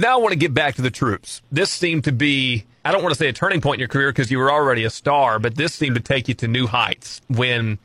Now 0.00 0.18
I 0.18 0.20
want 0.20 0.32
to 0.32 0.38
get 0.38 0.52
back 0.52 0.74
to 0.76 0.82
the 0.82 0.90
troops. 0.90 1.42
This 1.50 1.70
seemed 1.70 2.04
to 2.04 2.12
be, 2.12 2.64
I 2.84 2.92
don't 2.92 3.02
want 3.02 3.14
to 3.14 3.18
say 3.18 3.28
a 3.28 3.32
turning 3.32 3.60
point 3.60 3.76
in 3.76 3.80
your 3.80 3.88
career 3.88 4.10
because 4.10 4.30
you 4.30 4.38
were 4.38 4.50
already 4.50 4.84
a 4.84 4.90
star, 4.90 5.38
but 5.38 5.56
this 5.56 5.74
seemed 5.74 5.96
to 5.96 6.02
take 6.02 6.28
you 6.28 6.34
to 6.34 6.48
new 6.48 6.66
heights 6.66 7.20
when 7.28 7.78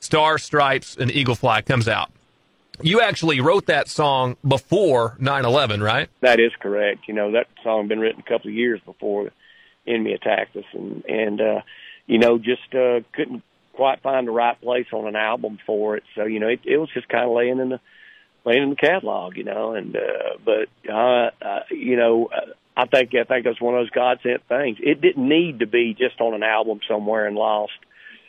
Star 0.00 0.38
Stripes 0.38 0.96
and 0.96 1.10
Eagle 1.10 1.34
Fly 1.34 1.62
comes 1.62 1.88
out. 1.88 2.10
You 2.82 3.00
actually 3.00 3.40
wrote 3.40 3.66
that 3.66 3.88
song 3.88 4.36
before 4.46 5.16
9/11, 5.18 5.82
right? 5.82 6.08
That 6.20 6.40
is 6.40 6.52
correct. 6.60 7.08
You 7.08 7.14
know 7.14 7.32
that 7.32 7.46
song 7.64 7.80
had 7.82 7.88
been 7.88 8.00
written 8.00 8.20
a 8.20 8.28
couple 8.28 8.48
of 8.48 8.54
years 8.54 8.80
before 8.84 9.24
the 9.24 9.32
enemy 9.92 10.12
attacked 10.12 10.54
us, 10.56 10.64
and 10.72 11.02
and 11.06 11.40
uh, 11.40 11.60
you 12.06 12.18
know 12.18 12.38
just 12.38 12.74
uh, 12.74 13.00
couldn't 13.12 13.42
quite 13.72 14.02
find 14.02 14.28
the 14.28 14.32
right 14.32 14.60
place 14.60 14.86
on 14.92 15.06
an 15.06 15.16
album 15.16 15.58
for 15.64 15.96
it. 15.96 16.02
So 16.14 16.24
you 16.24 16.38
know 16.38 16.48
it, 16.48 16.60
it 16.64 16.76
was 16.76 16.90
just 16.92 17.08
kind 17.08 17.24
of 17.24 17.30
laying 17.30 17.60
in 17.60 17.70
the 17.70 17.80
laying 18.46 18.62
in 18.62 18.70
the 18.70 18.76
catalog, 18.76 19.36
you 19.36 19.44
know. 19.44 19.74
And 19.74 19.94
uh, 19.94 20.38
but 20.42 20.68
uh, 20.90 21.30
uh, 21.44 21.60
you 21.70 21.96
know 21.96 22.30
I 22.74 22.86
think 22.86 23.10
I 23.14 23.24
think 23.24 23.44
it's 23.44 23.60
one 23.60 23.74
of 23.74 23.80
those 23.80 23.90
God 23.90 24.20
sent 24.22 24.48
things. 24.48 24.78
It 24.80 25.02
didn't 25.02 25.28
need 25.28 25.58
to 25.58 25.66
be 25.66 25.92
just 25.92 26.20
on 26.20 26.32
an 26.32 26.42
album 26.42 26.80
somewhere 26.88 27.26
and 27.26 27.36
lost 27.36 27.72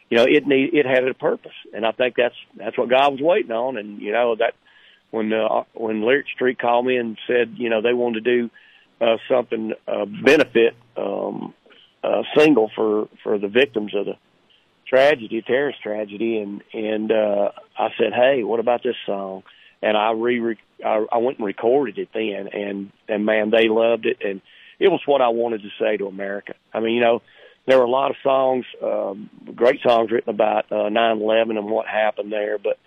you 0.09 0.17
know, 0.17 0.23
it 0.23 0.47
need 0.47 0.73
it 0.73 0.85
had 0.85 1.05
a 1.07 1.13
purpose, 1.13 1.51
and 1.73 1.85
I 1.85 1.91
think 1.91 2.15
that's 2.15 2.35
that's 2.55 2.77
what 2.77 2.89
God 2.89 3.13
was 3.13 3.21
waiting 3.21 3.51
on. 3.51 3.77
And 3.77 4.01
you 4.01 4.13
know 4.13 4.35
that 4.35 4.53
when 5.11 5.33
uh, 5.33 5.63
when 5.73 6.01
Lyric 6.01 6.27
Street 6.33 6.59
called 6.59 6.85
me 6.85 6.95
and 6.95 7.17
said, 7.27 7.55
you 7.57 7.69
know, 7.69 7.81
they 7.81 7.93
wanted 7.93 8.23
to 8.23 8.41
do 8.41 8.49
uh, 9.01 9.17
something 9.29 9.73
uh, 9.85 10.05
benefit 10.05 10.75
um, 10.95 11.53
uh, 12.03 12.23
single 12.37 12.71
for 12.73 13.09
for 13.21 13.37
the 13.37 13.49
victims 13.49 13.93
of 13.93 14.05
the 14.05 14.17
tragedy, 14.87 15.41
terrorist 15.41 15.81
tragedy, 15.81 16.37
and 16.37 16.63
and 16.73 17.11
uh, 17.11 17.51
I 17.77 17.89
said, 17.97 18.13
hey, 18.13 18.43
what 18.43 18.61
about 18.61 18.83
this 18.83 18.95
song? 19.05 19.43
And 19.87 19.95
I 19.95 20.11
re 20.11 20.57
I, 20.83 21.17
went 21.17 21.37
and 21.37 21.47
recorded 21.47 21.97
it 21.97 22.09
then, 22.13 22.49
and 22.51 22.91
and 23.07 23.25
man, 23.25 23.51
they 23.51 23.69
loved 23.69 24.05
it, 24.05 24.17
and 24.21 24.41
it 24.79 24.89
was 24.89 24.99
what 25.05 25.21
I 25.21 25.29
wanted 25.29 25.61
to 25.61 25.69
say 25.79 25.95
to 25.95 26.07
America. 26.07 26.55
I 26.73 26.81
mean, 26.81 26.95
you 26.95 27.01
know, 27.01 27.21
there 27.67 27.77
were 27.77 27.85
a 27.85 27.89
lot 27.89 28.11
of 28.11 28.17
songs, 28.21 28.65
um, 28.83 29.29
great 29.55 29.79
songs 29.81 30.11
written 30.11 30.29
about 30.29 30.69
uh, 30.69 30.89
9/11 30.89 31.57
and 31.57 31.69
what 31.69 31.87
happened 31.87 32.33
there. 32.33 32.57
But 32.57 32.77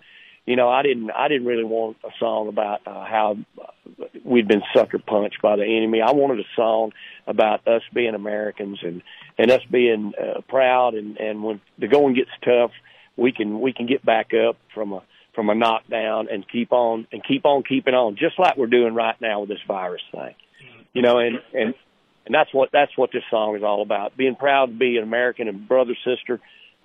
you 0.45 0.55
know, 0.55 0.69
I 0.69 0.83
didn't, 0.83 1.09
I 1.09 1.27
didn't 1.27 1.47
really 1.47 1.63
want 1.63 1.97
a 2.03 2.09
song 2.19 2.49
about 2.49 2.81
uh, 2.85 3.05
how 3.05 3.37
we'd 4.23 4.47
been 4.47 4.63
sucker 4.75 4.99
punched 4.99 5.41
by 5.41 5.55
the 5.55 5.65
enemy. 5.65 6.01
I 6.01 6.11
wanted 6.11 6.39
a 6.39 6.49
song 6.55 6.91
about 7.25 7.67
us 7.67 7.81
being 7.93 8.13
Americans 8.13 8.77
and 8.83 9.01
and 9.39 9.49
us 9.49 9.61
being 9.71 10.13
uh, 10.21 10.41
proud. 10.47 10.93
And 10.93 11.17
and 11.17 11.43
when 11.43 11.61
the 11.79 11.87
going 11.87 12.13
gets 12.13 12.31
tough, 12.43 12.71
we 13.17 13.31
can 13.31 13.59
we 13.59 13.73
can 13.73 13.87
get 13.87 14.05
back 14.05 14.33
up 14.35 14.57
from 14.73 14.93
a 14.93 15.01
from 15.33 15.49
a 15.49 15.55
knockdown 15.55 16.27
and 16.29 16.47
keep 16.47 16.71
on 16.71 17.07
and 17.11 17.23
keep 17.23 17.45
on 17.45 17.63
keeping 17.63 17.93
on, 17.93 18.15
just 18.15 18.37
like 18.37 18.57
we're 18.57 18.67
doing 18.67 18.93
right 18.93 19.15
now 19.21 19.41
with 19.41 19.49
this 19.49 19.59
virus 19.67 20.01
thing. 20.11 20.35
You 20.93 21.01
know, 21.01 21.19
and 21.19 21.39
and 21.53 21.73
and 22.25 22.35
that's 22.35 22.53
what 22.53 22.69
that's 22.71 22.95
what 22.97 23.11
this 23.11 23.23
song 23.29 23.55
is 23.55 23.63
all 23.63 23.81
about. 23.81 24.15
Being 24.17 24.35
proud 24.35 24.67
to 24.67 24.73
be 24.73 24.97
an 24.97 25.03
American 25.03 25.47
and 25.47 25.67
brother 25.67 25.95
sister 26.05 26.39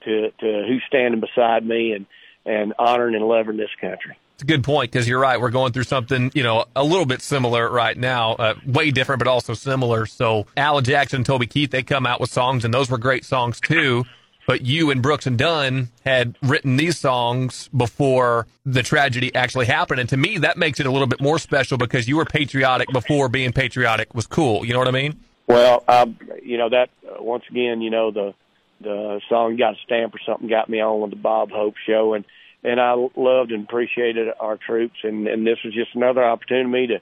to 0.04 0.30
to 0.30 0.64
who's 0.66 0.82
standing 0.86 1.20
beside 1.20 1.66
me 1.66 1.92
and 1.92 2.06
and 2.44 2.74
honoring 2.78 3.14
and 3.14 3.24
loving 3.24 3.56
this 3.56 3.70
country. 3.80 4.16
It's 4.34 4.42
a 4.42 4.46
good 4.46 4.64
point 4.64 4.92
because 4.92 5.08
you're 5.08 5.18
right. 5.18 5.40
We're 5.40 5.50
going 5.50 5.72
through 5.72 5.84
something, 5.84 6.30
you 6.34 6.42
know, 6.42 6.66
a 6.76 6.84
little 6.84 7.06
bit 7.06 7.22
similar 7.22 7.70
right 7.70 7.96
now, 7.96 8.34
uh, 8.34 8.54
way 8.66 8.90
different, 8.90 9.18
but 9.18 9.28
also 9.28 9.54
similar. 9.54 10.04
So 10.04 10.46
Alan 10.58 10.84
Jackson, 10.84 11.24
Toby 11.24 11.46
Keith, 11.46 11.70
they 11.70 11.82
come 11.82 12.04
out 12.06 12.20
with 12.20 12.30
songs, 12.30 12.62
and 12.62 12.72
those 12.72 12.90
were 12.90 12.98
great 12.98 13.24
songs 13.24 13.60
too. 13.60 14.04
But 14.46 14.64
you 14.64 14.90
and 14.90 15.02
Brooks 15.02 15.26
and 15.26 15.36
Dunn 15.36 15.88
had 16.04 16.36
written 16.42 16.76
these 16.76 16.98
songs 16.98 17.68
before 17.76 18.46
the 18.64 18.82
tragedy 18.82 19.34
actually 19.34 19.66
happened, 19.66 20.00
and 20.00 20.08
to 20.08 20.16
me, 20.16 20.38
that 20.38 20.56
makes 20.56 20.78
it 20.78 20.86
a 20.86 20.90
little 20.90 21.08
bit 21.08 21.20
more 21.20 21.38
special 21.38 21.78
because 21.78 22.08
you 22.08 22.16
were 22.16 22.24
patriotic 22.24 22.88
before 22.92 23.28
being 23.28 23.52
patriotic 23.52 24.14
was 24.14 24.26
cool. 24.26 24.64
You 24.64 24.72
know 24.72 24.78
what 24.78 24.88
I 24.88 24.92
mean? 24.92 25.20
Well, 25.48 25.84
um, 25.88 26.18
you 26.42 26.58
know 26.58 26.68
that 26.68 26.90
uh, 27.06 27.22
once 27.22 27.44
again, 27.50 27.80
you 27.80 27.90
know 27.90 28.10
the 28.10 28.34
the 28.80 29.20
song 29.28 29.56
"Got 29.56 29.72
to 29.72 29.76
Stand" 29.84 30.12
or 30.14 30.20
something 30.24 30.48
got 30.48 30.68
me 30.68 30.80
on 30.80 31.00
with 31.00 31.10
the 31.10 31.16
Bob 31.16 31.50
Hope 31.50 31.74
show, 31.86 32.14
and 32.14 32.24
and 32.62 32.80
I 32.80 32.94
loved 33.16 33.52
and 33.52 33.64
appreciated 33.64 34.28
our 34.38 34.56
troops, 34.56 34.96
and 35.02 35.26
and 35.26 35.46
this 35.46 35.58
was 35.64 35.74
just 35.74 35.94
another 35.94 36.24
opportunity 36.24 36.88
to 36.88 37.00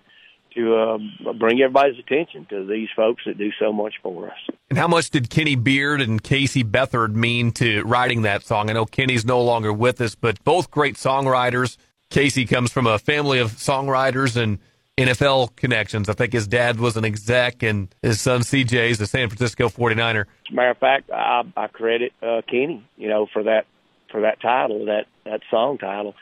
to 0.55 0.77
uh, 0.77 1.33
bring 1.35 1.61
everybody's 1.61 1.99
attention 1.99 2.47
to 2.51 2.67
these 2.67 2.89
folks 2.95 3.23
that 3.27 3.39
do 3.39 3.51
so 3.59 3.73
much 3.73 3.95
for 4.03 4.31
us. 4.31 4.39
And 4.71 4.79
how 4.79 4.89
much 4.89 5.11
did 5.11 5.31
Kenny 5.31 5.57
Beard 5.57 6.01
and 6.01 6.23
Casey 6.23 6.65
Beathard 6.65 7.15
mean 7.15 7.53
to 7.53 7.83
writing 7.83 8.23
that 8.23 8.45
song? 8.45 8.71
I 8.71 8.75
know 8.75 8.87
Kenny's 8.87 9.25
no 9.25 9.43
longer 9.43 9.73
with 9.73 10.01
us, 10.01 10.15
but 10.15 10.43
both 10.45 10.71
great 10.71 10.95
songwriters. 10.95 11.77
Casey 12.11 12.45
comes 12.45 12.71
from 12.71 12.87
a 12.87 12.99
family 12.99 13.39
of 13.39 13.53
songwriters 13.53 14.37
and 14.41 14.59
NFL 14.97 15.57
connections. 15.57 16.09
I 16.09 16.13
think 16.13 16.33
his 16.33 16.47
dad 16.47 16.79
was 16.79 16.97
an 16.97 17.05
exec, 17.05 17.63
and 17.63 17.93
his 18.03 18.21
son 18.21 18.43
CJ 18.43 18.91
is 18.91 19.01
a 19.01 19.07
San 19.07 19.29
Francisco 19.29 19.69
49er. 19.69 20.21
As 20.21 20.27
a 20.51 20.55
matter 20.55 20.71
of 20.71 20.79
fact, 20.79 21.11
I, 21.11 21.43
I 21.57 21.67
credit 21.67 22.13
uh, 22.23 22.43
Kenny, 22.49 22.87
you 22.97 23.09
know, 23.09 23.27
for 23.33 23.43
that 23.45 23.67
for 24.11 24.21
that 24.21 24.41
title, 24.41 24.87
that 24.87 25.07
that 25.25 25.41
song 25.51 25.79
title. 25.79 26.15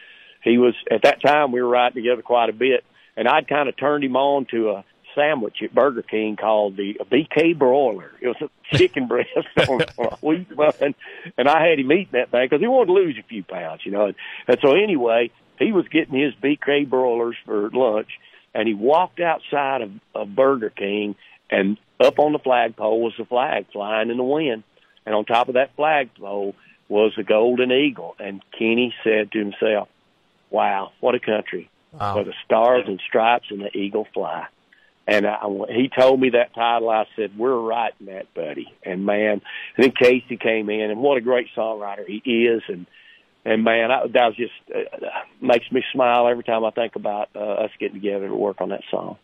He 0.43 0.57
was 0.57 0.75
at 0.91 1.03
that 1.03 1.21
time 1.23 1.53
we 1.53 1.61
were 1.61 1.69
writing 1.69 2.03
together 2.03 2.23
quite 2.23 2.49
a 2.49 2.55
bit, 2.55 2.85
and 3.17 3.29
I'd 3.29 3.49
kind 3.49 3.69
of 3.69 3.77
turned 3.77 4.05
him 4.05 4.17
on 4.17 4.47
to 4.47 4.71
a 4.71 4.85
sandwich 5.15 5.57
at 5.63 5.75
Burger 5.75 6.03
King 6.03 6.37
called 6.37 6.77
the 6.77 6.95
BK 7.11 7.59
Broiler. 7.59 8.13
It 8.21 8.29
was 8.29 8.37
a 8.41 8.51
chicken 8.77 9.07
breast 9.07 9.31
on, 9.69 9.83
on 9.99 10.07
a 10.13 10.17
wheat 10.21 10.55
bun, 10.57 10.95
and 11.37 11.49
I 11.49 11.69
had 11.69 11.79
him 11.79 11.93
eating 11.93 12.09
that 12.13 12.31
thing 12.31 12.47
because 12.47 12.61
he 12.61 12.69
wanted 12.69 12.87
to 12.87 12.93
lose 12.93 13.19
a 13.19 13.29
few 13.29 13.45
pounds, 13.45 13.83
you 13.85 13.93
know. 13.93 14.07
And, 14.07 14.15
and 14.49 14.59
so 14.63 14.75
anyway, 14.75 15.31
he 15.59 15.73
was 15.73 15.87
getting 15.89 16.19
his 16.19 16.35
BK 16.35 16.89
Broilers 16.89 17.37
for 17.45 17.71
lunch 17.71 18.09
and 18.55 18.69
he 18.69 18.75
walked 18.75 19.21
outside 19.21 19.83
of, 19.83 19.91
of 20.15 20.35
Burger 20.35 20.71
King, 20.71 21.15
and 21.51 21.79
up 22.01 22.19
on 22.19 22.33
the 22.33 22.39
flagpole 22.39 23.01
was 23.01 23.15
the 23.19 23.25
flag 23.25 23.67
flying 23.73 24.11
in 24.11 24.17
the 24.17 24.23
wind, 24.23 24.63
and 25.07 25.15
on 25.15 25.25
top 25.25 25.49
of 25.49 25.55
that 25.55 25.75
flagpole 25.77 26.55
was 26.89 27.13
the 27.17 27.23
golden 27.23 27.73
eagle. 27.73 28.15
And 28.19 28.43
Kenny 28.57 28.95
said 29.03 29.33
to 29.33 29.39
himself, 29.39 29.89
"Wow, 30.51 30.93
what 31.01 31.15
a 31.15 31.21
country 31.21 31.71
wow. 31.93 32.17
where 32.17 32.25
the 32.25 32.35
stars 32.45 32.85
and 32.87 33.01
stripes 33.07 33.47
and 33.51 33.61
the 33.61 33.77
eagle 33.77 34.07
fly." 34.13 34.47
And 35.07 35.27
I, 35.27 35.39
he 35.69 35.89
told 35.89 36.21
me 36.21 36.31
that 36.31 36.55
title. 36.55 36.89
I 36.89 37.07
said, 37.17 37.37
"We're 37.37 37.59
writing 37.59 38.07
that, 38.07 38.33
buddy." 38.35 38.73
And 38.85 39.05
man, 39.05 39.43
and 39.77 39.85
then 39.85 39.93
Casey 39.93 40.37
came 40.37 40.71
in, 40.71 40.91
and 40.91 41.01
what 41.01 41.17
a 41.17 41.21
great 41.21 41.49
songwriter 41.57 42.07
he 42.07 42.47
is, 42.47 42.63
and 42.69 42.87
and 43.45 43.65
man, 43.65 43.91
I, 43.91 44.07
that 44.07 44.27
was 44.27 44.37
just 44.37 44.53
uh, 44.73 45.07
makes 45.41 45.71
me 45.73 45.83
smile 45.93 46.29
every 46.29 46.45
time 46.45 46.65
I 46.65 46.71
think 46.71 46.95
about 46.95 47.31
uh, 47.35 47.41
us 47.41 47.71
getting 47.79 48.01
together 48.01 48.29
to 48.29 48.35
work 48.35 48.61
on 48.61 48.69
that 48.69 48.83
song. 48.91 49.17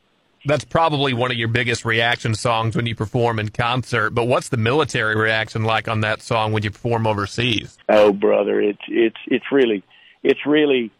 That's 0.44 0.64
probably 0.64 1.12
one 1.14 1.30
of 1.30 1.36
your 1.36 1.48
biggest 1.48 1.84
reaction 1.84 2.34
songs 2.34 2.76
when 2.76 2.86
you 2.86 2.94
perform 2.94 3.38
in 3.38 3.48
concert. 3.48 4.10
But 4.10 4.24
what's 4.24 4.48
the 4.48 4.56
military 4.56 5.16
reaction 5.16 5.64
like 5.64 5.88
on 5.88 6.00
that 6.02 6.22
song 6.22 6.52
when 6.52 6.62
you 6.62 6.70
perform 6.70 7.06
overseas? 7.06 7.76
Oh, 7.88 8.12
brother, 8.12 8.60
it's 8.60 8.82
it's 8.88 9.16
it's 9.26 9.44
really 9.52 9.82
it's 10.22 10.46
really 10.46 10.90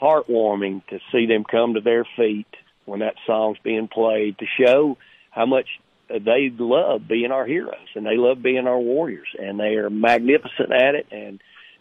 heartwarming 0.00 0.86
to 0.88 0.98
see 1.12 1.26
them 1.26 1.44
come 1.44 1.74
to 1.74 1.80
their 1.80 2.06
feet 2.16 2.46
when 2.84 3.00
that 3.00 3.14
song's 3.26 3.58
being 3.62 3.88
played 3.88 4.38
to 4.38 4.46
show 4.60 4.96
how 5.30 5.46
much 5.46 5.66
they 6.08 6.50
love 6.58 7.06
being 7.06 7.30
our 7.30 7.44
heroes 7.44 7.88
and 7.94 8.06
they 8.06 8.16
love 8.16 8.42
being 8.42 8.66
our 8.66 8.78
warriors 8.78 9.28
and 9.38 9.60
they 9.60 9.76
are 9.76 9.90
magnificent 9.90 10.72
at 10.72 10.94
it 10.94 11.06
and 11.10 11.40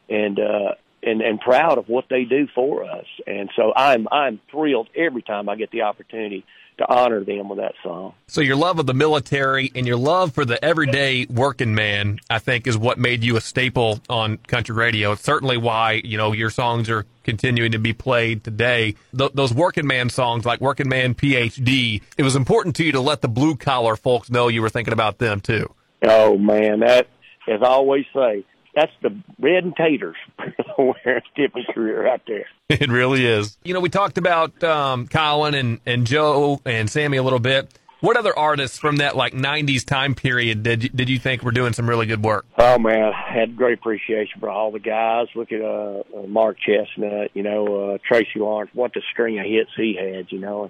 and 0.09 0.39
uh, 0.39 0.73
and 1.03 1.21
and 1.21 1.39
proud 1.39 1.77
of 1.77 1.87
what 1.87 2.05
they 2.09 2.25
do 2.25 2.47
for 2.53 2.83
us. 2.83 3.05
And 3.25 3.49
so 3.55 3.73
I'm 3.75 4.07
I'm 4.11 4.39
thrilled 4.51 4.89
every 4.95 5.21
time 5.21 5.49
I 5.49 5.55
get 5.55 5.71
the 5.71 5.83
opportunity 5.83 6.45
to 6.77 6.89
honor 6.89 7.23
them 7.23 7.49
with 7.49 7.57
that 7.57 7.73
song. 7.83 8.13
So 8.27 8.41
your 8.41 8.55
love 8.55 8.79
of 8.79 8.85
the 8.85 8.93
military 8.93 9.71
and 9.73 9.87
your 9.87 9.97
love 9.97 10.33
for 10.33 10.45
the 10.45 10.63
everyday 10.63 11.25
working 11.25 11.73
man, 11.73 12.19
I 12.29 12.39
think, 12.39 12.67
is 12.67 12.77
what 12.77 12.97
made 12.97 13.23
you 13.23 13.35
a 13.35 13.41
staple 13.41 13.99
on 14.09 14.37
country 14.37 14.75
radio. 14.75 15.11
It's 15.13 15.23
certainly 15.23 15.57
why 15.57 16.01
you 16.03 16.17
know 16.17 16.33
your 16.33 16.49
songs 16.49 16.89
are 16.89 17.05
continuing 17.23 17.71
to 17.71 17.79
be 17.79 17.93
played 17.93 18.43
today. 18.43 18.95
Th- 19.17 19.31
those 19.33 19.53
working 19.53 19.87
man 19.87 20.09
songs, 20.09 20.45
like 20.45 20.61
Working 20.61 20.89
Man 20.89 21.15
PhD, 21.15 22.01
it 22.17 22.23
was 22.23 22.35
important 22.35 22.75
to 22.77 22.83
you 22.83 22.91
to 22.91 23.01
let 23.01 23.21
the 23.21 23.27
blue 23.27 23.55
collar 23.55 23.95
folks 23.95 24.29
know 24.29 24.47
you 24.47 24.61
were 24.61 24.69
thinking 24.69 24.93
about 24.93 25.17
them 25.17 25.41
too. 25.41 25.73
Oh 26.03 26.37
man, 26.37 26.81
that 26.81 27.07
as 27.47 27.61
I 27.63 27.67
always 27.67 28.05
say, 28.13 28.45
that's 28.75 28.91
the 29.01 29.09
bread 29.39 29.63
and 29.63 29.75
taters 29.75 30.17
where 30.77 31.23
Tippy's 31.35 31.65
career 31.73 32.05
right 32.05 32.21
there. 32.27 32.45
It 32.81 32.89
really 32.89 33.25
is. 33.25 33.57
You 33.63 33.73
know, 33.73 33.79
we 33.79 33.87
talked 33.87 34.17
about 34.17 34.61
um, 34.61 35.07
Colin 35.07 35.53
and, 35.53 35.79
and 35.85 36.05
Joe 36.05 36.61
and 36.65 36.89
Sammy 36.89 37.15
a 37.15 37.23
little 37.23 37.39
bit. 37.39 37.79
What 38.01 38.17
other 38.17 38.37
artists 38.37 38.77
from 38.77 38.97
that 38.97 39.15
like 39.15 39.33
'90s 39.33 39.85
time 39.85 40.13
period 40.15 40.63
did 40.63 40.83
you, 40.83 40.89
did 40.89 41.07
you 41.07 41.17
think 41.17 41.43
were 41.43 41.53
doing 41.53 41.71
some 41.71 41.87
really 41.87 42.05
good 42.05 42.21
work? 42.21 42.45
Oh 42.57 42.77
man, 42.77 43.13
I 43.13 43.33
had 43.33 43.55
great 43.55 43.79
appreciation 43.79 44.41
for 44.41 44.49
all 44.49 44.71
the 44.71 44.79
guys. 44.79 45.27
Look 45.33 45.53
at 45.53 45.61
uh, 45.61 46.03
uh 46.13 46.27
Mark 46.27 46.57
Chesnutt, 46.59 47.29
you 47.33 47.41
know, 47.41 47.93
uh, 47.93 47.97
Tracy 48.05 48.37
Lawrence. 48.39 48.69
What 48.73 48.93
the 48.93 49.01
string 49.13 49.39
of 49.39 49.45
hits 49.45 49.71
he 49.77 49.95
had, 49.97 50.29
you 50.29 50.39
know, 50.39 50.69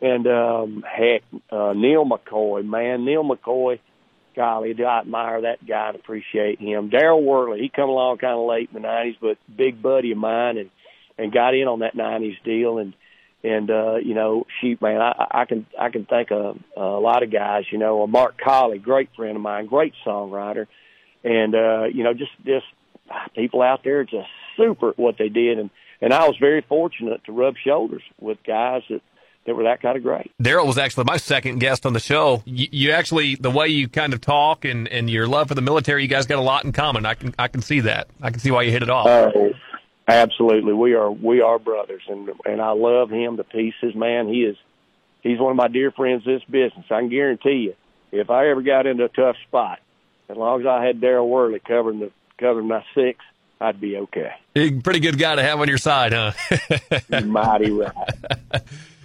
and, 0.00 0.10
and 0.10 0.26
um, 0.26 0.84
heck, 0.84 1.22
uh, 1.50 1.74
Neal 1.74 2.04
McCoy, 2.04 2.64
man, 2.64 3.04
Neal 3.04 3.22
McCoy 3.22 3.78
golly, 4.34 4.74
do 4.74 4.84
I 4.84 5.00
admire 5.00 5.42
that 5.42 5.64
guy 5.66 5.88
and 5.88 5.96
appreciate 5.96 6.60
him. 6.60 6.90
Darryl 6.90 7.22
Worley, 7.22 7.60
he 7.60 7.68
come 7.68 7.88
along 7.88 8.18
kind 8.18 8.38
of 8.38 8.46
late 8.46 8.68
in 8.74 8.82
the 8.82 8.88
'90s, 8.88 9.16
but 9.20 9.38
big 9.56 9.80
buddy 9.80 10.10
of 10.10 10.18
mine, 10.18 10.58
and 10.58 10.70
and 11.20 11.32
got 11.32 11.54
in 11.54 11.68
on 11.68 11.80
that 11.80 11.96
'90s 11.96 12.42
deal, 12.44 12.78
and 12.78 12.94
and 13.42 13.70
uh, 13.70 13.96
you 13.96 14.14
know, 14.14 14.46
shoot, 14.60 14.80
man, 14.82 15.00
I, 15.00 15.26
I 15.30 15.44
can 15.44 15.66
I 15.78 15.90
can 15.90 16.04
think 16.06 16.30
of 16.30 16.58
uh, 16.76 16.80
a 16.80 17.00
lot 17.00 17.22
of 17.22 17.32
guys. 17.32 17.64
You 17.70 17.78
know, 17.78 18.06
Mark 18.06 18.40
Collie, 18.42 18.78
great 18.78 19.10
friend 19.16 19.36
of 19.36 19.42
mine, 19.42 19.66
great 19.66 19.94
songwriter, 20.06 20.66
and 21.24 21.54
uh, 21.54 21.84
you 21.84 22.04
know, 22.04 22.14
just 22.14 22.32
just 22.44 22.66
people 23.34 23.62
out 23.62 23.82
there 23.84 24.04
just 24.04 24.28
super 24.56 24.90
at 24.90 24.98
what 24.98 25.16
they 25.18 25.28
did, 25.28 25.58
and 25.58 25.70
and 26.00 26.12
I 26.12 26.26
was 26.26 26.36
very 26.38 26.62
fortunate 26.62 27.24
to 27.24 27.32
rub 27.32 27.54
shoulders 27.62 28.02
with 28.20 28.38
guys 28.46 28.82
that 28.90 29.02
that 29.46 29.54
were 29.54 29.64
that 29.64 29.80
kind 29.80 29.96
of 29.96 30.02
great. 30.02 30.30
Darryl 30.42 30.66
was 30.66 30.76
actually 30.76 31.04
my 31.04 31.16
second 31.16 31.60
guest 31.60 31.86
on 31.86 31.94
the 31.94 32.00
show. 32.00 32.42
You, 32.44 32.68
you, 32.70 32.90
actually, 32.90 33.36
the 33.36 33.50
way 33.50 33.68
you 33.68 33.88
kind 33.88 34.12
of 34.12 34.20
talk 34.20 34.66
and, 34.66 34.86
and 34.88 35.08
your 35.08 35.26
love 35.26 35.48
for 35.48 35.54
the 35.54 35.62
military, 35.62 36.02
you 36.02 36.08
guys 36.08 36.26
got 36.26 36.38
a 36.38 36.42
lot 36.42 36.66
in 36.66 36.72
common. 36.72 37.06
I 37.06 37.14
can 37.14 37.34
I 37.38 37.48
can 37.48 37.62
see 37.62 37.80
that. 37.80 38.08
I 38.20 38.30
can 38.30 38.38
see 38.40 38.50
why 38.50 38.62
you 38.62 38.70
hit 38.70 38.82
it 38.82 38.90
off. 38.90 39.06
Uh, 39.06 39.30
absolutely, 40.10 40.72
we 40.72 40.94
are 40.94 41.10
we 41.10 41.40
are 41.40 41.58
brothers, 41.58 42.02
and 42.08 42.30
and 42.44 42.60
I 42.60 42.72
love 42.72 43.10
him 43.10 43.36
to 43.36 43.44
pieces, 43.44 43.94
man. 43.94 44.28
He 44.28 44.42
is 44.42 44.56
he's 45.22 45.38
one 45.38 45.50
of 45.52 45.56
my 45.56 45.68
dear 45.68 45.90
friends. 45.90 46.24
This 46.24 46.42
business, 46.44 46.86
I 46.90 47.00
can 47.00 47.08
guarantee 47.08 47.66
you, 47.66 47.74
if 48.12 48.30
I 48.30 48.48
ever 48.48 48.62
got 48.62 48.86
into 48.86 49.04
a 49.04 49.08
tough 49.08 49.36
spot, 49.46 49.78
as 50.28 50.36
long 50.36 50.60
as 50.60 50.66
I 50.66 50.84
had 50.84 51.00
Darryl 51.00 51.28
Worley 51.28 51.60
covering 51.60 52.00
the 52.00 52.10
covering 52.38 52.68
my 52.68 52.84
six, 52.94 53.18
I'd 53.60 53.80
be 53.80 53.96
okay. 53.96 54.32
Pretty 54.54 55.00
good 55.00 55.18
guy 55.18 55.34
to 55.34 55.42
have 55.42 55.60
on 55.60 55.68
your 55.68 55.78
side, 55.78 56.12
huh? 56.12 56.32
Mighty 57.24 57.70
right. 57.70 57.92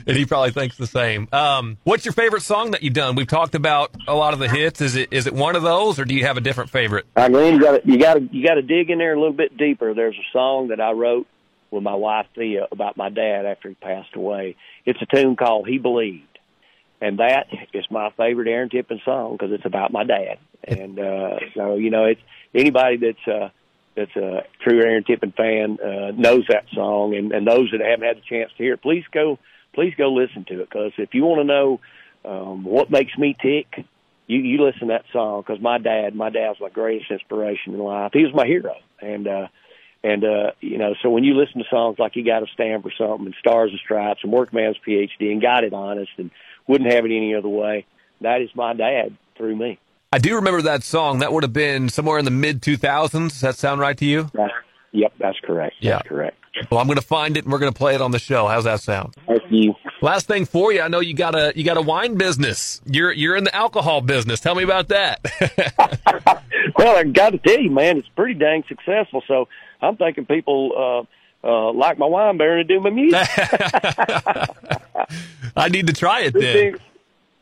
and 0.07 0.15
he 0.15 0.25
probably 0.25 0.51
thinks 0.51 0.77
the 0.77 0.87
same. 0.87 1.27
Um, 1.31 1.77
what's 1.83 2.05
your 2.05 2.13
favorite 2.13 2.41
song 2.41 2.71
that 2.71 2.83
you've 2.83 2.93
done? 2.93 3.15
We've 3.15 3.27
talked 3.27 3.55
about 3.55 3.95
a 4.07 4.15
lot 4.15 4.33
of 4.33 4.39
the 4.39 4.49
hits. 4.49 4.81
Is 4.81 4.95
it 4.95 5.11
is 5.11 5.27
it 5.27 5.33
one 5.33 5.55
of 5.55 5.63
those, 5.63 5.99
or 5.99 6.05
do 6.05 6.13
you 6.13 6.25
have 6.25 6.37
a 6.37 6.41
different 6.41 6.69
favorite? 6.69 7.05
I 7.15 7.29
mean, 7.29 7.55
you 7.55 7.61
got 7.61 7.85
you 7.85 7.99
got 7.99 8.13
to 8.15 8.29
you 8.31 8.45
got 8.45 8.55
to 8.55 8.61
dig 8.61 8.89
in 8.89 8.99
there 8.99 9.13
a 9.13 9.19
little 9.19 9.33
bit 9.33 9.57
deeper. 9.57 9.93
There's 9.93 10.15
a 10.15 10.31
song 10.31 10.69
that 10.69 10.79
I 10.79 10.91
wrote 10.91 11.27
with 11.71 11.83
my 11.83 11.95
wife 11.95 12.27
Thea 12.35 12.67
about 12.71 12.97
my 12.97 13.09
dad 13.09 13.45
after 13.45 13.69
he 13.69 13.75
passed 13.75 14.15
away. 14.15 14.55
It's 14.85 15.01
a 15.01 15.05
tune 15.05 15.35
called 15.35 15.67
"He 15.67 15.77
Believed," 15.77 16.39
and 17.01 17.19
that 17.19 17.47
is 17.73 17.85
my 17.89 18.11
favorite 18.17 18.47
Aaron 18.47 18.69
Tippin 18.69 19.01
song 19.03 19.33
because 19.33 19.51
it's 19.51 19.65
about 19.65 19.91
my 19.91 20.03
dad. 20.03 20.37
And 20.63 20.99
uh, 20.99 21.39
so 21.55 21.75
you 21.75 21.89
know, 21.89 22.05
it's 22.05 22.21
anybody 22.53 22.97
that's 22.97 23.27
uh, 23.27 23.49
that's 23.95 24.15
a 24.15 24.43
true 24.63 24.81
Aaron 24.81 25.03
Tippin 25.03 25.31
fan 25.31 25.77
uh, 25.83 26.11
knows 26.11 26.45
that 26.49 26.65
song, 26.73 27.15
and, 27.15 27.31
and 27.31 27.47
those 27.47 27.71
that 27.71 27.81
haven't 27.81 28.05
had 28.05 28.17
the 28.17 28.21
chance 28.21 28.51
to 28.57 28.63
hear 28.63 28.73
it, 28.73 28.81
please 28.81 29.03
go 29.11 29.39
please 29.75 29.93
go 29.95 30.11
listen 30.11 30.45
to 30.45 30.61
it 30.61 30.69
because 30.69 30.93
if 30.97 31.13
you 31.13 31.23
want 31.23 31.41
to 31.41 31.43
know 31.43 31.79
um, 32.23 32.63
what 32.63 32.89
makes 32.89 33.15
me 33.17 33.35
tick, 33.39 33.85
you 34.27 34.39
you 34.39 34.63
listen 34.63 34.87
to 34.87 34.93
that 34.93 35.05
song 35.13 35.43
because 35.45 35.61
my 35.61 35.77
dad, 35.77 36.15
my 36.15 36.29
dad's 36.29 36.59
my 36.59 36.69
greatest 36.69 37.11
inspiration 37.11 37.73
in 37.73 37.79
life. 37.79 38.11
He 38.13 38.23
was 38.23 38.33
my 38.33 38.47
hero, 38.47 38.75
and 38.99 39.27
uh, 39.27 39.47
and 40.03 40.23
uh, 40.23 40.51
you 40.61 40.77
know, 40.77 40.95
so 41.03 41.09
when 41.09 41.23
you 41.23 41.35
listen 41.35 41.59
to 41.59 41.69
songs 41.69 41.99
like 41.99 42.15
"You 42.15 42.25
Got 42.25 42.39
to 42.39 42.47
Stand 42.53 42.81
for 42.81 42.91
Something" 42.97 43.27
and 43.27 43.35
"Stars 43.39 43.71
and 43.71 43.79
Stripes" 43.79 44.21
and 44.23 44.31
"Workman's 44.31 44.77
PhD" 44.87 45.31
and 45.31 45.41
"Got 45.41 45.63
It 45.63 45.73
Honest" 45.73 46.11
and 46.17 46.31
"Wouldn't 46.67 46.91
Have 46.91 47.05
It 47.05 47.11
Any 47.11 47.35
Other 47.35 47.49
Way," 47.49 47.85
that 48.21 48.41
is 48.41 48.49
my 48.55 48.73
dad 48.73 49.15
through 49.37 49.55
me. 49.55 49.77
I 50.11 50.17
do 50.17 50.35
remember 50.35 50.61
that 50.61 50.83
song. 50.83 51.19
That 51.19 51.33
would 51.33 51.43
have 51.43 51.53
been 51.53 51.89
somewhere 51.89 52.17
in 52.17 52.25
the 52.25 52.31
mid 52.31 52.61
2000s. 52.61 53.11
Does 53.29 53.41
that 53.41 53.55
sound 53.55 53.81
right 53.81 53.97
to 53.97 54.05
you? 54.05 54.29
That's, 54.33 54.53
yep, 54.93 55.13
that's 55.19 55.39
correct. 55.41 55.75
Yeah. 55.81 55.97
That's 55.97 56.07
correct. 56.07 56.37
Well, 56.69 56.79
I'm 56.79 56.87
going 56.87 56.97
to 56.97 57.05
find 57.05 57.37
it 57.37 57.43
and 57.43 57.51
we're 57.51 57.59
going 57.59 57.71
to 57.71 57.77
play 57.77 57.95
it 57.95 58.01
on 58.01 58.11
the 58.11 58.19
show. 58.19 58.47
How's 58.47 58.63
that 58.63 58.79
sound? 58.81 59.15
Thank 59.27 59.43
you. 59.49 59.75
Last 60.01 60.27
thing 60.27 60.45
for 60.45 60.71
you, 60.71 60.81
I 60.81 60.87
know 60.87 60.99
you 60.99 61.13
got 61.13 61.35
a 61.35 61.53
you 61.55 61.63
got 61.63 61.77
a 61.77 61.81
wine 61.81 62.15
business. 62.15 62.81
You're 62.85 63.11
you're 63.11 63.35
in 63.35 63.43
the 63.43 63.55
alcohol 63.55 64.01
business. 64.01 64.39
Tell 64.39 64.55
me 64.55 64.63
about 64.63 64.87
that. 64.89 65.19
well, 66.77 66.97
I 66.97 67.03
got 67.03 67.31
to 67.31 67.37
tell 67.37 67.59
you, 67.59 67.71
man, 67.71 67.97
it's 67.97 68.07
pretty 68.09 68.33
dang 68.35 68.63
successful. 68.67 69.23
So 69.27 69.47
I'm 69.81 69.97
thinking 69.97 70.25
people 70.25 71.07
uh, 71.43 71.47
uh, 71.47 71.73
like 71.73 71.97
my 71.97 72.07
wine 72.07 72.37
better 72.37 72.57
to 72.57 72.63
do 72.63 72.79
my 72.79 72.89
music. 72.89 73.27
I 75.55 75.69
need 75.69 75.87
to 75.87 75.93
try 75.93 76.21
it 76.21 76.33
then. 76.33 76.77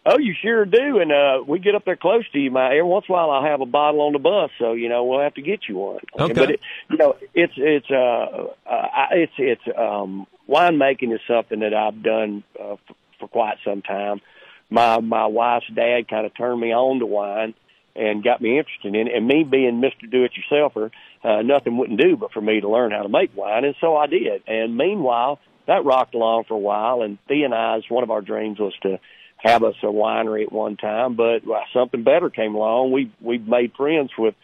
Oh, 0.05 0.17
you 0.17 0.33
sure 0.41 0.65
do. 0.65 0.99
And 0.99 1.11
uh 1.11 1.43
we 1.47 1.59
get 1.59 1.75
up 1.75 1.85
there 1.85 1.95
close 1.95 2.29
to 2.33 2.39
you. 2.39 2.51
My 2.51 2.67
every 2.67 2.83
once 2.83 3.05
in 3.07 3.13
a 3.13 3.17
while 3.17 3.31
I'll 3.31 3.43
have 3.43 3.61
a 3.61 3.65
bottle 3.65 4.01
on 4.01 4.13
the 4.13 4.19
bus, 4.19 4.51
so 4.59 4.73
you 4.73 4.89
know 4.89 5.05
we'll 5.05 5.21
have 5.21 5.35
to 5.35 5.41
get 5.41 5.61
you 5.67 5.77
one. 5.77 5.99
Okay. 6.19 6.33
But 6.33 6.51
it, 6.51 6.59
you 6.89 6.97
know 6.97 7.15
it's 7.33 7.53
it's 7.55 7.89
uh, 7.89 8.47
uh 8.69 9.07
it's 9.11 9.33
it's 9.37 9.77
um 9.77 10.27
winemaking 10.47 11.13
is 11.13 11.21
something 11.27 11.59
that 11.61 11.73
I've 11.73 12.03
done 12.03 12.43
uh, 12.59 12.75
for, 12.87 12.95
for 13.19 13.27
quite 13.29 13.57
some 13.65 13.81
time. 13.81 14.21
My 14.69 14.99
my 14.99 15.27
wife's 15.27 15.67
dad 15.73 16.09
kind 16.09 16.25
of 16.25 16.35
turned 16.35 16.59
me 16.59 16.73
on 16.73 16.99
to 16.99 17.05
wine 17.05 17.53
and 17.95 18.23
got 18.23 18.41
me 18.41 18.57
interested 18.57 18.95
in 18.95 19.07
it. 19.07 19.15
And 19.15 19.27
me 19.27 19.43
being 19.43 19.81
Mr. 19.81 20.09
Do 20.09 20.23
It 20.23 20.31
Yourselfer, 20.33 20.89
uh, 21.23 21.43
nothing 21.43 21.77
wouldn't 21.77 22.01
do 22.01 22.17
but 22.17 22.33
for 22.33 22.41
me 22.41 22.59
to 22.59 22.67
learn 22.67 22.91
how 22.91 23.03
to 23.03 23.09
make 23.09 23.35
wine, 23.37 23.63
and 23.63 23.75
so 23.79 23.95
I 23.95 24.07
did. 24.07 24.43
And 24.47 24.75
meanwhile, 24.75 25.39
that 25.67 25.85
rocked 25.85 26.15
along 26.15 26.45
for 26.47 26.55
a 26.55 26.59
while. 26.59 27.01
And 27.01 27.17
Thea 27.27 27.45
and 27.45 27.53
I's 27.53 27.83
one 27.89 28.03
of 28.03 28.11
our 28.11 28.21
dreams 28.21 28.59
was 28.59 28.73
to 28.81 28.99
have 29.43 29.63
us 29.63 29.75
a 29.83 29.87
winery 29.87 30.43
at 30.43 30.51
one 30.51 30.77
time, 30.77 31.15
but 31.15 31.45
well, 31.45 31.63
something 31.73 32.03
better 32.03 32.29
came 32.29 32.55
along. 32.55 32.91
We 32.91 33.11
we 33.21 33.37
made 33.37 33.73
friends 33.75 34.11
with 34.17 34.35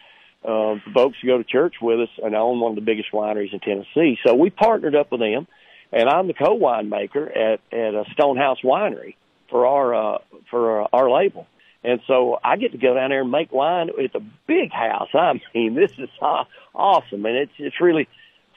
uh, 0.44 0.76
folks 0.94 1.16
who 1.20 1.28
go 1.28 1.38
to 1.38 1.44
church 1.44 1.76
with 1.80 2.00
us 2.00 2.08
and 2.22 2.34
own 2.34 2.60
one 2.60 2.72
of 2.72 2.76
the 2.76 2.82
biggest 2.82 3.10
wineries 3.12 3.52
in 3.52 3.60
Tennessee. 3.60 4.18
So 4.26 4.34
we 4.34 4.50
partnered 4.50 4.94
up 4.94 5.10
with 5.10 5.20
them, 5.20 5.46
and 5.90 6.08
I'm 6.08 6.26
the 6.26 6.34
co-winemaker 6.34 7.28
at 7.34 7.60
at 7.72 7.94
a 7.94 8.04
Stonehaus 8.14 8.62
Winery 8.62 9.16
for 9.48 9.66
our 9.66 9.94
uh, 9.94 10.18
for 10.50 10.82
uh, 10.82 10.88
our 10.92 11.10
label. 11.10 11.46
And 11.82 12.00
so 12.06 12.38
I 12.44 12.58
get 12.58 12.72
to 12.72 12.78
go 12.78 12.92
down 12.92 13.08
there 13.08 13.22
and 13.22 13.30
make 13.30 13.52
wine. 13.52 13.88
It's 13.96 14.14
a 14.14 14.22
big 14.46 14.70
house. 14.70 15.08
I 15.14 15.40
mean, 15.54 15.74
this 15.74 15.92
is 15.98 16.10
awesome, 16.74 17.24
and 17.24 17.36
it's 17.36 17.52
it's 17.58 17.80
really 17.80 18.06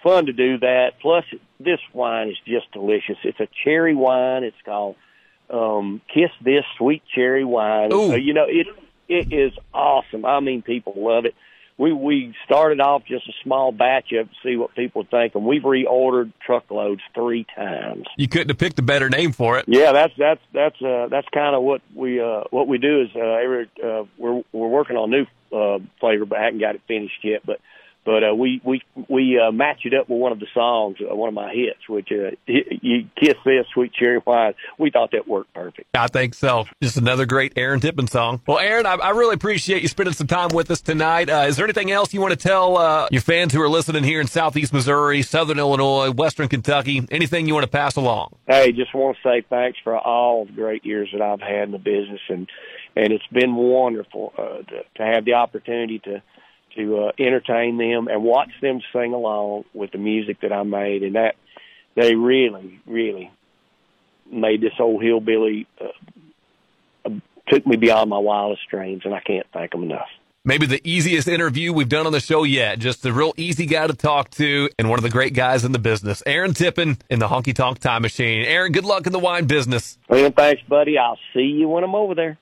fun 0.03 0.25
to 0.25 0.33
do 0.33 0.57
that. 0.59 0.99
Plus, 1.01 1.23
this 1.57 1.79
wine 1.93 2.27
is 2.27 2.37
just 2.45 2.69
delicious. 2.73 3.15
It's 3.23 3.39
a 3.39 3.47
cherry 3.63 3.95
wine. 3.95 4.43
It's 4.43 4.57
called 4.65 4.97
um, 5.53 6.01
Kiss 6.13 6.31
This 6.41 6.65
Sweet 6.77 7.03
Cherry 7.13 7.45
Wine. 7.45 7.91
So, 7.91 8.15
you 8.15 8.33
know, 8.33 8.45
it 8.47 8.67
it 9.07 9.31
is 9.31 9.53
awesome. 9.73 10.25
I 10.25 10.39
mean, 10.39 10.61
people 10.61 10.93
love 10.97 11.25
it. 11.25 11.35
We 11.77 11.91
we 11.91 12.35
started 12.45 12.79
off 12.79 13.03
just 13.05 13.27
a 13.27 13.33
small 13.43 13.71
batch 13.71 14.11
of 14.11 14.29
to 14.29 14.35
see 14.43 14.55
what 14.55 14.75
people 14.75 15.05
think, 15.09 15.33
and 15.35 15.43
we've 15.43 15.63
reordered 15.63 16.31
truckloads 16.45 17.01
three 17.15 17.45
times. 17.55 18.05
You 18.15 18.27
couldn't 18.27 18.49
have 18.49 18.59
picked 18.59 18.77
a 18.77 18.83
better 18.83 19.09
name 19.09 19.31
for 19.31 19.57
it. 19.57 19.65
Yeah, 19.67 19.91
that's 19.91 20.13
that's 20.17 20.41
that's 20.53 20.81
uh, 20.81 21.07
that's 21.09 21.27
kind 21.33 21.55
of 21.55 21.63
what 21.63 21.81
we 21.95 22.21
uh, 22.21 22.43
what 22.51 22.67
we 22.67 22.77
do 22.77 23.01
is 23.01 23.09
uh, 23.15 23.19
every 23.19 23.69
uh, 23.83 24.03
we're 24.17 24.43
we're 24.51 24.67
working 24.67 24.97
on 24.97 25.09
new 25.09 25.25
uh, 25.51 25.79
flavor, 25.99 26.25
but 26.25 26.37
I 26.37 26.43
haven't 26.45 26.59
got 26.59 26.75
it 26.75 26.81
finished 26.87 27.23
yet. 27.23 27.41
But 27.43 27.59
but 28.05 28.23
uh, 28.23 28.35
we 28.35 28.61
we 28.63 28.81
we 29.07 29.39
uh, 29.39 29.51
match 29.51 29.81
it 29.85 29.93
up 29.93 30.09
with 30.09 30.19
one 30.19 30.31
of 30.31 30.39
the 30.39 30.47
songs, 30.53 30.97
uh, 30.99 31.15
one 31.15 31.29
of 31.29 31.33
my 31.33 31.53
hits, 31.53 31.87
which 31.87 32.09
uh, 32.11 32.31
"You 32.45 33.07
Kiss 33.19 33.35
This 33.45 33.65
Sweet 33.73 33.93
Cherry 33.93 34.19
Wine." 34.25 34.53
We 34.77 34.91
thought 34.91 35.11
that 35.11 35.27
worked 35.27 35.53
perfect. 35.53 35.87
I 35.93 36.07
think 36.07 36.33
so. 36.33 36.65
Just 36.81 36.97
another 36.97 37.25
great 37.25 37.53
Aaron 37.55 37.79
Tippin 37.79 38.07
song. 38.07 38.41
Well, 38.45 38.59
Aaron, 38.59 38.85
I, 38.85 38.95
I 38.95 39.09
really 39.11 39.35
appreciate 39.35 39.81
you 39.81 39.87
spending 39.87 40.13
some 40.13 40.27
time 40.27 40.49
with 40.53 40.69
us 40.69 40.81
tonight. 40.81 41.29
Uh, 41.29 41.45
is 41.47 41.55
there 41.55 41.65
anything 41.65 41.91
else 41.91 42.13
you 42.13 42.21
want 42.21 42.31
to 42.31 42.47
tell 42.47 42.77
uh, 42.77 43.07
your 43.11 43.21
fans 43.21 43.53
who 43.53 43.61
are 43.61 43.69
listening 43.69 44.03
here 44.03 44.19
in 44.19 44.27
Southeast 44.27 44.73
Missouri, 44.73 45.21
Southern 45.21 45.59
Illinois, 45.59 46.11
Western 46.11 46.49
Kentucky? 46.49 47.07
Anything 47.09 47.47
you 47.47 47.53
want 47.53 47.65
to 47.65 47.71
pass 47.71 47.95
along? 47.95 48.35
Hey, 48.47 48.71
just 48.73 48.93
want 48.93 49.17
to 49.17 49.29
say 49.29 49.45
thanks 49.49 49.77
for 49.83 49.97
all 49.97 50.45
the 50.45 50.51
great 50.51 50.85
years 50.85 51.09
that 51.13 51.21
I've 51.21 51.41
had 51.41 51.63
in 51.63 51.71
the 51.71 51.77
business, 51.77 52.21
and 52.27 52.49
and 52.95 53.11
it's 53.11 53.25
been 53.31 53.55
wonderful 53.55 54.33
uh, 54.37 54.57
to, 54.57 54.83
to 54.97 55.03
have 55.03 55.25
the 55.25 55.33
opportunity 55.33 55.99
to 55.99 56.21
to 56.75 57.05
uh, 57.05 57.11
entertain 57.19 57.77
them 57.77 58.07
and 58.07 58.23
watch 58.23 58.49
them 58.61 58.81
sing 58.91 59.13
along 59.13 59.65
with 59.73 59.91
the 59.91 59.97
music 59.97 60.41
that 60.41 60.51
I 60.51 60.63
made, 60.63 61.03
and 61.03 61.15
that 61.15 61.35
they 61.95 62.15
really, 62.15 62.79
really 62.85 63.31
made 64.31 64.61
this 64.61 64.73
old 64.79 65.03
hillbilly 65.03 65.67
uh, 65.79 65.87
uh, 67.05 67.09
took 67.47 67.65
me 67.67 67.75
beyond 67.75 68.09
my 68.09 68.17
wildest 68.17 68.67
dreams, 68.69 69.03
and 69.05 69.13
I 69.13 69.19
can't 69.19 69.47
thank 69.53 69.71
them 69.71 69.83
enough. 69.83 70.09
Maybe 70.45 70.65
the 70.65 70.81
easiest 70.83 71.29
interview 71.29 71.71
we've 71.71 71.87
done 71.87 72.05
on 72.05 72.11
the 72.11 72.19
show 72.19 72.43
yet. 72.43 72.77
Just 72.77 73.05
a 73.05 73.13
real 73.13 73.33
easy 73.37 73.65
guy 73.65 73.87
to 73.87 73.93
talk 73.93 74.29
to 74.31 74.69
and 74.77 74.89
one 74.89 74.99
of 74.99 75.03
the 75.03 75.09
great 75.09 75.33
guys 75.33 75.63
in 75.63 75.71
the 75.71 75.79
business. 75.79 76.21
Aaron 76.25 76.53
Tippin 76.53 76.97
in 77.09 77.19
the 77.19 77.29
Honky 77.29 77.55
Tonk 77.55 77.79
Time 77.79 78.01
Machine. 78.01 78.43
Aaron, 78.43 78.73
good 78.73 78.83
luck 78.83 79.07
in 79.07 79.13
the 79.13 79.19
wine 79.19 79.45
business. 79.45 79.97
Well, 80.09 80.31
thanks, 80.31 80.61
buddy. 80.67 80.97
I'll 80.97 81.17
see 81.33 81.43
you 81.43 81.69
when 81.69 81.85
I'm 81.85 81.95
over 81.95 82.13
there. 82.13 82.37